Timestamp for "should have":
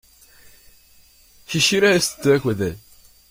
1.59-2.01